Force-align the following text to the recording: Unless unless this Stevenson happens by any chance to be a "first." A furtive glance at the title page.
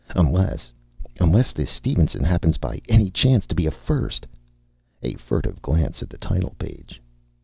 Unless 0.15 0.73
unless 1.19 1.53
this 1.53 1.69
Stevenson 1.69 2.23
happens 2.23 2.57
by 2.57 2.81
any 2.89 3.11
chance 3.11 3.45
to 3.45 3.53
be 3.53 3.67
a 3.67 3.69
"first." 3.69 4.25
A 5.03 5.13
furtive 5.13 5.61
glance 5.61 6.01
at 6.01 6.09
the 6.09 6.17
title 6.17 6.55
page. 6.57 6.99